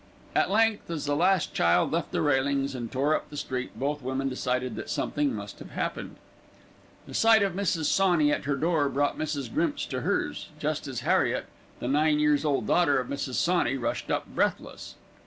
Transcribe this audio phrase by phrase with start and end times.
[0.33, 4.01] At length, as the last child left the railings and tore up the street, both
[4.01, 6.15] women decided that something must have happened.
[7.05, 7.85] The sight of Mrs.
[7.85, 9.53] Sawney at her door brought Mrs.
[9.53, 11.45] Grimps to hers, just as Harriet,
[11.79, 13.35] the nine years old daughter of Mrs.
[13.35, 14.95] Sawney, rushed up breathless.